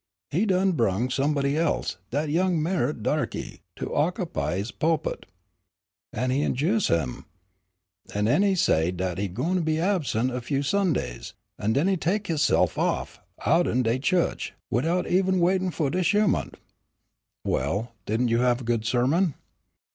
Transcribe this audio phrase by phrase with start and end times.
[0.31, 5.27] "He done brung somebody else, dat young Merrit darky, to oc'py his pu'pit.
[6.11, 7.25] He in'juce him,
[8.11, 11.97] an' 'en he say dat he gwine be absent a few Sundays, an' 'en he
[11.97, 16.55] tek hissef off, outen de chu'ch, widout even waitin' fu' de sehmont."
[17.45, 19.35] "Well, didn't you have a good sermon?"